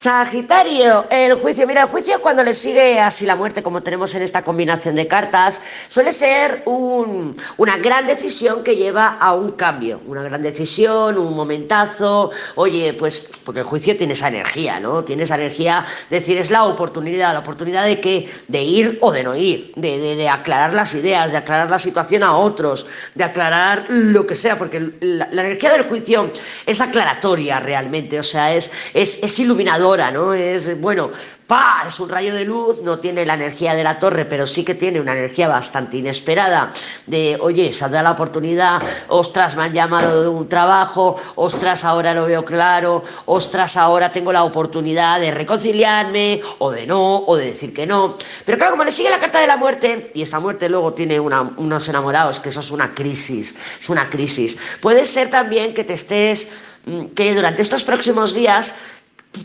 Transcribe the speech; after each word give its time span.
Sagitario, 0.00 1.06
el 1.10 1.34
juicio. 1.34 1.66
Mira, 1.66 1.82
el 1.82 1.88
juicio 1.88 2.22
cuando 2.22 2.44
le 2.44 2.54
sigue 2.54 3.00
así 3.00 3.26
la 3.26 3.34
muerte, 3.34 3.64
como 3.64 3.82
tenemos 3.82 4.14
en 4.14 4.22
esta 4.22 4.44
combinación 4.44 4.94
de 4.94 5.08
cartas, 5.08 5.60
suele 5.88 6.12
ser 6.12 6.62
un, 6.66 7.36
una 7.56 7.78
gran 7.78 8.06
decisión 8.06 8.62
que 8.62 8.76
lleva 8.76 9.16
a 9.18 9.34
un 9.34 9.50
cambio, 9.50 10.00
una 10.06 10.22
gran 10.22 10.40
decisión, 10.40 11.18
un 11.18 11.34
momentazo. 11.34 12.30
Oye, 12.54 12.94
pues, 12.94 13.28
porque 13.44 13.58
el 13.58 13.66
juicio 13.66 13.96
tiene 13.96 14.12
esa 14.12 14.28
energía, 14.28 14.78
¿no? 14.78 15.02
Tiene 15.02 15.24
esa 15.24 15.34
energía, 15.34 15.84
decir, 16.10 16.38
es 16.38 16.52
la 16.52 16.62
oportunidad, 16.62 17.32
la 17.32 17.40
oportunidad 17.40 17.84
de 17.84 18.00
que, 18.00 18.30
de 18.46 18.62
ir 18.62 18.98
o 19.00 19.10
de 19.10 19.24
no 19.24 19.34
ir, 19.34 19.72
de, 19.74 19.98
de, 19.98 20.14
de 20.14 20.28
aclarar 20.28 20.74
las 20.74 20.94
ideas, 20.94 21.32
de 21.32 21.38
aclarar 21.38 21.70
la 21.70 21.80
situación 21.80 22.22
a 22.22 22.36
otros, 22.36 22.86
de 23.16 23.24
aclarar 23.24 23.86
lo 23.88 24.24
que 24.28 24.36
sea, 24.36 24.56
porque 24.56 24.92
la, 25.00 25.28
la 25.32 25.42
energía 25.42 25.72
del 25.72 25.82
juicio 25.82 26.30
es 26.66 26.80
aclaratoria 26.80 27.58
realmente, 27.58 28.20
o 28.20 28.22
sea, 28.22 28.54
es, 28.54 28.70
es, 28.94 29.18
es 29.24 29.36
iluminador 29.40 29.87
¿no? 29.96 30.34
Es, 30.34 30.78
bueno, 30.80 31.10
¡pa! 31.46 31.84
Es 31.88 31.98
un 31.98 32.10
rayo 32.10 32.34
de 32.34 32.44
luz, 32.44 32.82
no 32.82 32.98
tiene 32.98 33.24
la 33.24 33.34
energía 33.34 33.74
de 33.74 33.82
la 33.82 33.98
torre, 33.98 34.26
pero 34.26 34.46
sí 34.46 34.64
que 34.64 34.74
tiene 34.74 35.00
una 35.00 35.12
energía 35.12 35.48
bastante 35.48 35.96
inesperada 35.96 36.70
de, 37.06 37.38
oye, 37.40 37.72
se 37.72 37.88
dado 37.88 38.04
la 38.04 38.10
oportunidad, 38.10 38.82
ostras, 39.08 39.56
me 39.56 39.62
han 39.62 39.72
llamado 39.72 40.22
de 40.22 40.28
un 40.28 40.46
trabajo, 40.46 41.16
ostras, 41.36 41.84
ahora 41.84 42.12
lo 42.12 42.26
veo 42.26 42.44
claro, 42.44 43.02
ostras, 43.24 43.78
ahora 43.78 44.12
tengo 44.12 44.30
la 44.30 44.44
oportunidad 44.44 45.20
de 45.20 45.30
reconciliarme, 45.30 46.42
o 46.58 46.70
de 46.70 46.86
no, 46.86 47.20
o 47.20 47.36
de 47.36 47.46
decir 47.46 47.72
que 47.72 47.86
no. 47.86 48.16
Pero 48.44 48.58
claro, 48.58 48.72
como 48.72 48.84
le 48.84 48.92
sigue 48.92 49.08
la 49.08 49.18
carta 49.18 49.40
de 49.40 49.46
la 49.46 49.56
muerte, 49.56 50.10
y 50.14 50.22
esa 50.22 50.38
muerte 50.40 50.68
luego 50.68 50.92
tiene 50.92 51.18
unos 51.18 51.88
enamorados, 51.88 52.40
que 52.40 52.50
eso 52.50 52.60
es 52.60 52.70
una 52.70 52.94
crisis, 52.94 53.54
es 53.80 53.88
una 53.88 54.10
crisis. 54.10 54.58
Puede 54.82 55.06
ser 55.06 55.30
también 55.30 55.72
que 55.72 55.84
te 55.84 55.94
estés, 55.94 56.50
mm, 56.84 57.06
que 57.14 57.34
durante 57.34 57.62
estos 57.62 57.84
próximos 57.84 58.34
días 58.34 58.74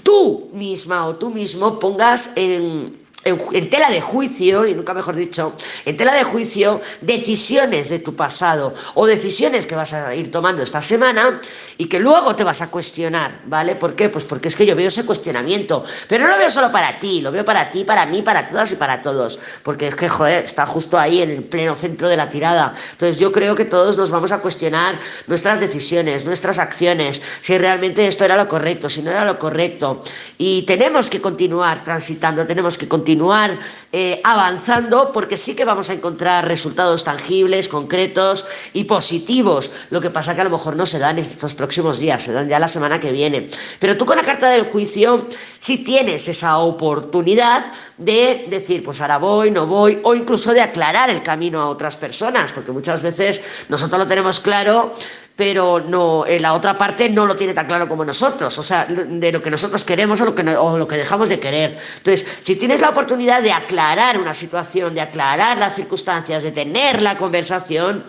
tú 0.03 0.49
misma 0.53 1.07
o 1.07 1.15
tú 1.15 1.29
mismo 1.29 1.79
pongas 1.79 2.31
en 2.35 3.02
en, 3.23 3.38
en, 3.52 3.70
tela 3.70 3.90
de 3.90 4.02
juicio, 4.02 4.66
y 4.66 4.74
nunca 4.74 4.93
mejor 4.93 5.16
dicho, 5.16 5.54
en 5.85 5.98
tela 5.98 6.13
de 6.13 6.24
juicio, 6.24 6.82
decisiones 7.02 7.90
de 7.90 7.99
tu 7.99 8.15
pasado 8.15 8.74
o 8.96 9.05
decisiones 9.05 9.65
que 9.65 9.76
vas 9.76 9.93
a 9.93 10.13
ir 10.13 10.32
tomando 10.32 10.62
esta 10.62 10.82
semana 10.82 11.40
y 11.77 11.85
que 11.85 11.99
luego 11.99 12.35
te 12.35 12.43
vas 12.43 12.62
a 12.62 12.68
cuestionar, 12.68 13.40
¿vale? 13.46 13.76
¿Por 13.76 13.96
qué? 13.96 14.10
Pues 14.10 14.26
porque 14.26 14.49
es 14.49 14.55
que 14.55 14.65
yo 14.65 14.76
veo 14.76 14.88
ese 14.88 15.05
cuestionamiento, 15.05 15.84
pero 16.07 16.26
no 16.26 16.32
lo 16.32 16.38
veo 16.38 16.49
solo 16.49 16.71
para 16.71 16.99
ti, 16.99 17.21
lo 17.21 17.32
veo 17.32 17.46
para 17.46 17.71
ti, 17.71 17.84
para 17.84 18.05
mí, 18.05 18.21
para 18.21 18.48
todas 18.49 18.71
y 18.71 18.76
para 18.76 19.02
todos, 19.02 19.40
porque 19.63 19.87
es 19.87 19.96
que, 19.96 20.10
joder, 20.10 20.43
está 20.43 20.65
justo 20.65 20.98
ahí 20.98 21.21
en 21.21 21.30
el 21.30 21.43
pleno 21.43 21.76
centro 21.76 22.10
de 22.10 22.18
la 22.18 22.30
tirada. 22.30 22.74
Entonces 22.91 23.18
yo 23.20 23.32
creo 23.32 23.55
que 23.55 23.65
todos 23.65 23.98
nos 23.98 24.12
vamos 24.12 24.32
a 24.32 24.40
cuestionar 24.40 24.99
nuestras 25.27 25.60
decisiones, 25.60 26.26
nuestras 26.26 26.60
acciones, 26.60 27.21
si 27.41 27.58
realmente 27.58 28.05
esto 28.05 28.26
era 28.26 28.35
lo 28.35 28.48
correcto, 28.48 28.90
si 28.90 29.02
no 29.02 29.12
era 29.12 29.26
lo 29.26 29.40
correcto. 29.40 30.02
Y 30.37 30.63
tenemos 30.63 31.10
que 31.10 31.21
continuar 31.21 31.84
transitando, 31.84 32.46
tenemos 32.46 32.77
que 32.77 32.87
continuar 32.87 33.12
continuar 33.13 33.59
eh, 33.91 34.19
avanzando 34.23 35.11
porque 35.11 35.37
sí 35.37 35.55
que 35.55 35.65
vamos 35.65 35.87
a 35.87 35.93
encontrar 35.93 36.47
resultados 36.47 37.03
tangibles, 37.03 37.69
concretos 37.69 38.43
y 38.73 38.85
positivos. 38.85 39.69
Lo 39.91 40.01
que 40.01 40.09
pasa 40.09 40.33
que 40.33 40.41
a 40.41 40.45
lo 40.45 40.49
mejor 40.49 40.75
no 40.75 40.87
se 40.87 40.97
dan 40.97 41.19
estos 41.19 41.53
próximos 41.53 41.99
días, 41.99 42.23
se 42.23 42.34
dan 42.34 42.49
ya 42.49 42.57
la 42.57 42.67
semana 42.67 42.99
que 42.99 43.11
viene. 43.11 43.49
Pero 43.77 43.95
tú 43.97 44.07
con 44.07 44.17
la 44.17 44.23
carta 44.23 44.49
del 44.49 44.63
juicio 44.63 45.27
sí 45.59 45.84
tienes 45.84 46.27
esa 46.27 46.57
oportunidad 46.57 47.71
de 47.99 48.47
decir, 48.49 48.81
pues 48.81 48.99
ahora 48.99 49.19
voy, 49.19 49.51
no 49.51 49.67
voy, 49.67 49.99
o 50.01 50.15
incluso 50.15 50.53
de 50.53 50.61
aclarar 50.61 51.11
el 51.11 51.21
camino 51.21 51.61
a 51.61 51.69
otras 51.69 51.95
personas, 51.95 52.51
porque 52.51 52.71
muchas 52.71 53.03
veces 53.03 53.43
nosotros 53.69 53.99
lo 53.99 54.07
tenemos 54.07 54.39
claro 54.39 54.91
pero 55.35 55.79
no, 55.79 56.26
en 56.26 56.41
la 56.41 56.53
otra 56.53 56.77
parte 56.77 57.09
no 57.09 57.26
lo 57.26 57.35
tiene 57.35 57.53
tan 57.53 57.65
claro 57.65 57.87
como 57.87 58.05
nosotros, 58.05 58.57
o 58.57 58.63
sea, 58.63 58.85
de 58.85 59.31
lo 59.31 59.41
que 59.41 59.49
nosotros 59.49 59.84
queremos 59.84 60.21
o 60.21 60.25
lo 60.25 60.35
que, 60.35 60.43
no, 60.43 60.62
o 60.62 60.77
lo 60.77 60.87
que 60.87 60.98
dejamos 60.98 61.29
de 61.29 61.40
querer. 61.40 61.77
Entonces, 61.98 62.25
si 62.43 62.55
tienes 62.55 62.81
la 62.81 62.90
oportunidad 62.90 63.41
de 63.41 63.51
aclarar 63.51 64.19
una 64.19 64.34
situación, 64.34 64.94
de 64.94 65.01
aclarar 65.01 65.57
las 65.57 65.75
circunstancias, 65.75 66.44
de 66.44 66.51
tener 66.51 67.01
la 67.01 67.17
conversación, 67.17 68.03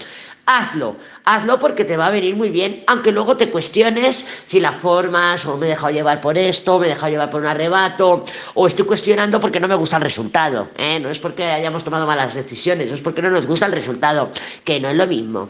hazlo, 0.47 0.97
hazlo 1.25 1.59
porque 1.59 1.85
te 1.85 1.97
va 1.97 2.09
a 2.09 2.11
venir 2.11 2.37
muy 2.37 2.51
bien, 2.51 2.85
aunque 2.87 3.13
luego 3.13 3.37
te 3.37 3.51
cuestiones 3.51 4.27
si 4.47 4.61
la 4.61 4.73
formas, 4.73 5.47
o 5.47 5.57
me 5.57 5.67
he 5.67 5.71
dejado 5.71 5.93
llevar 5.93 6.21
por 6.21 6.37
esto, 6.37 6.79
me 6.79 6.87
he 6.87 6.91
dejado 6.91 7.13
llevar 7.13 7.31
por 7.31 7.41
un 7.41 7.47
arrebato, 7.47 8.25
o 8.55 8.67
estoy 8.67 8.85
cuestionando 8.85 9.41
porque 9.41 9.61
no 9.61 9.69
me 9.69 9.75
gusta 9.75 9.97
el 9.97 10.03
resultado, 10.03 10.69
¿eh? 10.77 10.99
no 11.01 11.09
es 11.09 11.19
porque 11.19 11.45
hayamos 11.45 11.85
tomado 11.85 12.07
malas 12.07 12.35
decisiones, 12.35 12.91
es 12.91 13.01
porque 13.01 13.23
no 13.23 13.31
nos 13.31 13.47
gusta 13.47 13.67
el 13.67 13.73
resultado, 13.73 14.31
que 14.65 14.81
no 14.81 14.89
es 14.89 14.97
lo 14.97 15.07
mismo. 15.07 15.43